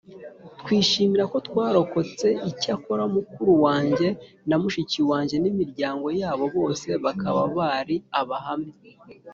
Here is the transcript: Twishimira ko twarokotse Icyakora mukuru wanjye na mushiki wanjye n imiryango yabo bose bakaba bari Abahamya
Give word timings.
Twishimira 0.59 1.23
ko 1.31 1.37
twarokotse 1.47 2.27
Icyakora 2.49 3.03
mukuru 3.15 3.51
wanjye 3.65 4.07
na 4.47 4.55
mushiki 4.61 4.99
wanjye 5.09 5.35
n 5.39 5.45
imiryango 5.51 6.07
yabo 6.21 6.45
bose 6.57 6.87
bakaba 7.03 7.41
bari 7.57 7.95
Abahamya 8.21 8.75